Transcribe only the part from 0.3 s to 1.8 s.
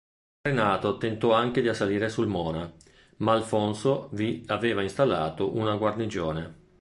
Renato tentò anche si